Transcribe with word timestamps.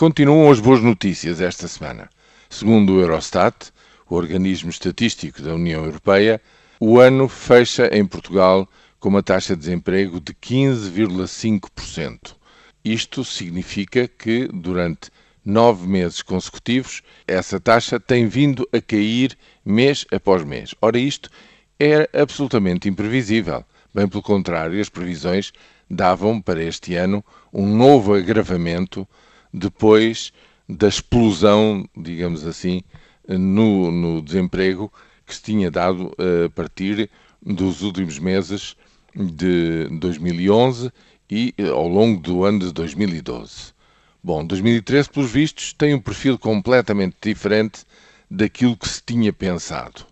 Continuam 0.00 0.50
as 0.50 0.60
boas 0.60 0.82
notícias 0.82 1.42
esta 1.42 1.68
semana. 1.68 2.08
Segundo 2.48 2.94
o 2.94 3.00
Eurostat, 3.02 3.70
o 4.08 4.14
organismo 4.14 4.70
estatístico 4.70 5.42
da 5.42 5.54
União 5.54 5.84
Europeia, 5.84 6.40
o 6.80 6.98
ano 6.98 7.28
fecha 7.28 7.86
em 7.94 8.06
Portugal 8.06 8.66
com 8.98 9.10
uma 9.10 9.22
taxa 9.22 9.54
de 9.54 9.60
desemprego 9.60 10.18
de 10.18 10.32
15,5%. 10.32 12.34
Isto 12.82 13.22
significa 13.26 14.08
que, 14.08 14.48
durante 14.50 15.10
nove 15.44 15.86
meses 15.86 16.22
consecutivos, 16.22 17.02
essa 17.28 17.60
taxa 17.60 18.00
tem 18.00 18.26
vindo 18.26 18.66
a 18.72 18.80
cair 18.80 19.36
mês 19.62 20.06
após 20.10 20.42
mês. 20.44 20.74
Ora, 20.80 20.98
isto 20.98 21.28
era 21.78 22.08
absolutamente 22.14 22.88
imprevisível. 22.88 23.62
Bem 23.94 24.08
pelo 24.08 24.22
contrário, 24.22 24.80
as 24.80 24.88
previsões 24.88 25.52
davam 25.90 26.40
para 26.40 26.64
este 26.64 26.94
ano 26.94 27.22
um 27.52 27.76
novo 27.76 28.14
agravamento 28.14 29.06
depois 29.52 30.32
da 30.68 30.88
explosão, 30.88 31.88
digamos 31.96 32.46
assim, 32.46 32.82
no, 33.28 33.90
no 33.90 34.22
desemprego 34.22 34.92
que 35.26 35.34
se 35.34 35.42
tinha 35.42 35.70
dado 35.70 36.14
a 36.44 36.48
partir 36.50 37.10
dos 37.42 37.82
últimos 37.82 38.18
meses 38.18 38.76
de 39.14 39.88
2011 39.98 40.90
e 41.30 41.54
ao 41.72 41.88
longo 41.88 42.20
do 42.20 42.44
ano 42.44 42.58
de 42.60 42.72
2012. 42.72 43.72
Bom, 44.22 44.44
2013, 44.44 45.08
pelos 45.08 45.30
vistos, 45.30 45.72
tem 45.72 45.94
um 45.94 46.00
perfil 46.00 46.38
completamente 46.38 47.16
diferente 47.22 47.84
daquilo 48.30 48.76
que 48.76 48.88
se 48.88 49.02
tinha 49.02 49.32
pensado. 49.32 50.04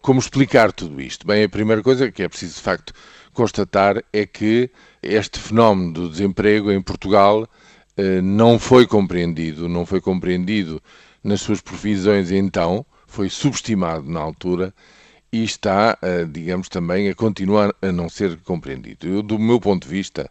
Como 0.00 0.20
explicar 0.20 0.72
tudo 0.72 1.00
isto? 1.00 1.26
Bem, 1.26 1.44
a 1.44 1.48
primeira 1.48 1.82
coisa 1.82 2.10
que 2.10 2.22
é 2.22 2.28
preciso 2.28 2.56
de 2.56 2.60
facto 2.60 2.92
constatar 3.32 4.02
é 4.12 4.26
que 4.26 4.70
este 5.02 5.38
fenómeno 5.38 5.92
do 5.92 6.08
desemprego 6.08 6.70
em 6.70 6.80
Portugal 6.80 7.42
eh, 7.44 7.48
não 8.22 8.58
foi 8.58 8.86
compreendido, 8.86 9.68
não 9.68 9.86
foi 9.86 10.00
compreendido 10.00 10.82
nas 11.22 11.40
suas 11.40 11.60
previsões 11.60 12.30
então, 12.30 12.84
foi 13.06 13.30
subestimado 13.30 14.08
na 14.10 14.20
altura 14.20 14.74
e 15.32 15.42
está, 15.42 15.98
eh, 16.02 16.24
digamos, 16.24 16.68
também 16.68 17.08
a 17.08 17.14
continuar 17.14 17.74
a 17.82 17.90
não 17.90 18.08
ser 18.08 18.36
compreendido. 18.42 19.08
Eu, 19.08 19.22
do 19.22 19.38
meu 19.38 19.58
ponto 19.58 19.82
de 19.82 19.92
vista, 19.92 20.30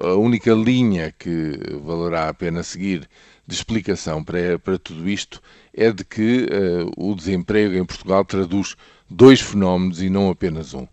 a 0.00 0.14
única 0.14 0.52
linha 0.52 1.14
que 1.16 1.58
valerá 1.84 2.28
a 2.28 2.34
pena 2.34 2.62
seguir 2.62 3.08
de 3.46 3.54
explicação 3.54 4.24
para, 4.24 4.58
para 4.58 4.78
tudo 4.78 5.08
isto 5.08 5.42
é 5.72 5.92
de 5.92 6.04
que 6.04 6.46
uh, 6.46 6.90
o 6.96 7.14
desemprego 7.14 7.74
em 7.74 7.84
Portugal 7.84 8.24
traduz 8.24 8.74
dois 9.08 9.40
fenómenos 9.40 10.00
e 10.02 10.08
não 10.08 10.30
apenas 10.30 10.72
um. 10.72 10.88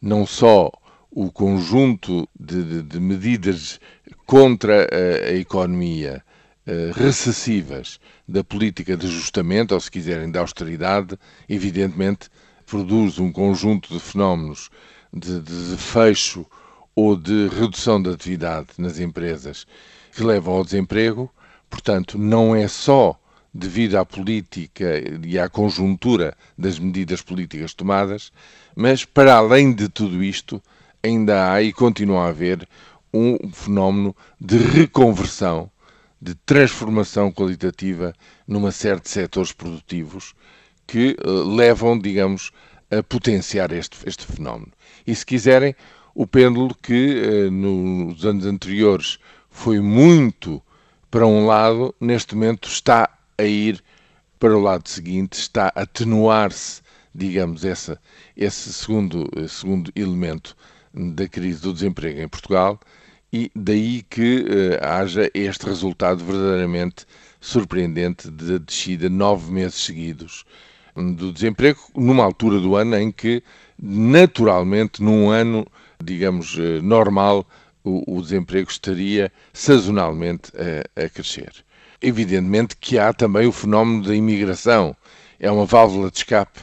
Não 0.00 0.26
só 0.26 0.70
o 1.14 1.30
conjunto 1.30 2.26
de, 2.38 2.64
de, 2.64 2.82
de 2.82 2.98
medidas 3.00 3.78
contra 4.24 4.88
a, 4.90 5.28
a 5.28 5.32
economia 5.34 6.24
uh, 6.66 6.92
recessivas 6.98 8.00
da 8.26 8.42
política 8.42 8.96
de 8.96 9.06
ajustamento, 9.06 9.74
ou 9.74 9.80
se 9.80 9.90
quiserem, 9.90 10.30
da 10.30 10.40
austeridade, 10.40 11.18
evidentemente 11.46 12.30
produz 12.64 13.18
um 13.18 13.30
conjunto 13.30 13.92
de 13.92 14.00
fenómenos 14.00 14.70
de, 15.12 15.38
de, 15.40 15.70
de 15.70 15.76
fecho 15.76 16.46
ou 16.96 17.14
de 17.14 17.48
redução 17.48 18.02
da 18.02 18.12
atividade 18.12 18.68
nas 18.78 18.98
empresas 18.98 19.66
que 20.12 20.22
levam 20.22 20.54
ao 20.54 20.64
desemprego, 20.64 21.30
portanto, 21.68 22.16
não 22.18 22.56
é 22.56 22.66
só 22.68 23.18
devido 23.52 23.96
à 23.96 24.04
política 24.06 24.94
e 25.22 25.38
à 25.38 25.48
conjuntura 25.48 26.34
das 26.56 26.78
medidas 26.78 27.20
políticas 27.20 27.74
tomadas, 27.74 28.32
mas 28.74 29.04
para 29.04 29.34
além 29.34 29.74
de 29.74 29.90
tudo 29.90 30.22
isto, 30.22 30.62
ainda 31.02 31.52
há 31.52 31.62
e 31.62 31.72
continua 31.72 32.24
a 32.24 32.28
haver 32.28 32.66
um 33.12 33.36
fenómeno 33.52 34.16
de 34.40 34.56
reconversão, 34.56 35.70
de 36.20 36.34
transformação 36.34 37.32
qualitativa 37.32 38.14
numa 38.46 38.70
série 38.70 39.00
de 39.00 39.08
setores 39.08 39.52
produtivos 39.52 40.34
que 40.86 41.16
uh, 41.24 41.54
levam, 41.54 41.98
digamos, 41.98 42.52
a 42.90 43.02
potenciar 43.02 43.72
este, 43.72 43.96
este 44.06 44.24
fenómeno. 44.26 44.72
E 45.06 45.14
se 45.14 45.26
quiserem, 45.26 45.74
o 46.14 46.26
pêndulo 46.26 46.74
que 46.74 47.22
uh, 47.22 47.50
nos 47.50 48.24
anos 48.24 48.46
anteriores 48.46 49.18
foi 49.50 49.80
muito 49.80 50.62
para 51.10 51.26
um 51.26 51.46
lado, 51.46 51.94
neste 52.00 52.34
momento 52.34 52.68
está 52.68 53.10
a 53.36 53.44
ir 53.44 53.82
para 54.38 54.56
o 54.56 54.60
lado 54.60 54.88
seguinte, 54.88 55.34
está 55.34 55.72
a 55.74 55.82
atenuar-se, 55.82 56.80
digamos, 57.14 57.64
essa, 57.64 58.00
esse 58.36 58.72
segundo, 58.72 59.28
segundo 59.48 59.92
elemento 59.94 60.56
da 60.94 61.28
crise 61.28 61.60
do 61.60 61.72
desemprego 61.72 62.20
em 62.20 62.28
Portugal 62.28 62.78
e 63.32 63.50
daí 63.54 64.02
que 64.02 64.40
uh, 64.40 64.86
haja 64.86 65.30
este 65.32 65.66
resultado 65.66 66.24
verdadeiramente 66.24 67.06
surpreendente 67.40 68.30
de 68.30 68.58
descida 68.58 69.08
nove 69.08 69.50
meses 69.50 69.82
seguidos 69.82 70.44
do 70.94 71.32
desemprego, 71.32 71.80
numa 71.94 72.24
altura 72.24 72.60
do 72.60 72.76
ano 72.76 72.96
em 72.96 73.10
que, 73.10 73.42
naturalmente, 73.78 75.02
num 75.02 75.30
ano, 75.30 75.66
digamos, 76.02 76.56
eh, 76.58 76.80
normal, 76.82 77.46
o, 77.82 78.18
o 78.18 78.22
desemprego 78.22 78.70
estaria 78.70 79.32
sazonalmente 79.52 80.52
a, 80.56 81.04
a, 81.04 81.08
crescer. 81.08 81.52
Evidentemente 82.00 82.76
que 82.76 82.98
há 82.98 83.12
também 83.12 83.46
o 83.46 83.52
fenómeno 83.52 84.04
da 84.04 84.14
imigração. 84.14 84.94
É 85.40 85.50
uma 85.50 85.64
válvula 85.64 86.10
de 86.10 86.18
escape 86.18 86.60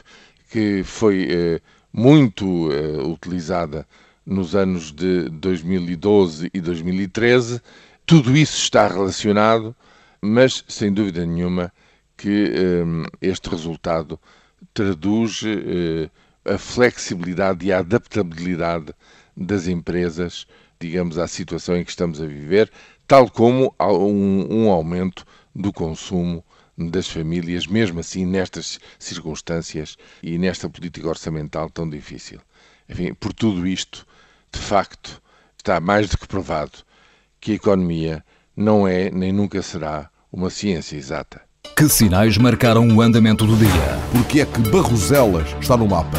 que 0.50 0.82
foi 0.84 1.28
eh, 1.30 1.60
muito 1.92 2.70
eh, 2.72 3.02
utilizada 3.02 3.86
nos 4.24 4.54
anos 4.54 4.92
de 4.92 5.28
2012 5.30 6.50
e 6.52 6.60
2013. 6.60 7.60
Tudo 8.06 8.36
isso 8.36 8.56
está 8.56 8.86
relacionado, 8.86 9.74
mas 10.20 10.64
sem 10.68 10.92
dúvida 10.92 11.24
nenhuma 11.24 11.72
que 12.16 12.52
um, 12.84 13.04
este 13.20 13.48
resultado 13.48 14.20
traduz 14.74 15.42
uh, 15.42 16.10
a 16.44 16.58
flexibilidade 16.58 17.66
e 17.66 17.72
a 17.72 17.78
adaptabilidade 17.78 18.92
das 19.36 19.66
empresas, 19.66 20.46
digamos, 20.78 21.18
à 21.18 21.26
situação 21.26 21.76
em 21.76 21.84
que 21.84 21.90
estamos 21.90 22.20
a 22.20 22.26
viver, 22.26 22.70
tal 23.06 23.30
como 23.30 23.74
um, 23.80 24.64
um 24.64 24.70
aumento 24.70 25.24
do 25.54 25.72
consumo 25.72 26.44
das 26.76 27.08
famílias, 27.08 27.66
mesmo 27.66 28.00
assim 28.00 28.24
nestas 28.24 28.78
circunstâncias 28.98 29.96
e 30.22 30.38
nesta 30.38 30.68
política 30.68 31.08
orçamental 31.08 31.68
tão 31.68 31.88
difícil. 31.88 32.40
Enfim, 32.90 33.14
por 33.14 33.32
tudo 33.32 33.66
isto, 33.66 34.04
de 34.52 34.58
facto, 34.58 35.22
está 35.56 35.78
mais 35.78 36.08
do 36.08 36.18
que 36.18 36.26
provado 36.26 36.72
que 37.40 37.52
a 37.52 37.54
economia 37.54 38.24
não 38.56 38.86
é 38.86 39.10
nem 39.10 39.32
nunca 39.32 39.62
será 39.62 40.10
uma 40.32 40.50
ciência 40.50 40.96
exata. 40.96 41.40
Que 41.76 41.88
sinais 41.88 42.36
marcaram 42.36 42.86
o 42.88 43.00
andamento 43.00 43.46
do 43.46 43.56
dia? 43.56 43.70
Porque 44.12 44.40
é 44.40 44.46
que 44.46 44.60
Barroselas 44.70 45.48
está 45.60 45.76
no 45.76 45.86
mapa? 45.86 46.18